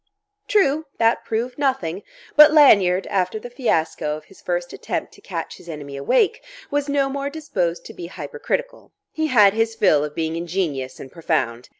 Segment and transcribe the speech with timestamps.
[0.47, 2.01] True, that proved nothing;
[2.35, 6.89] but Lanyard, after the fiasco of his first attempt to catch his enemy awake, was
[6.89, 11.69] no more disposed to be hypercritical; he had his fill of being ingenious and profound.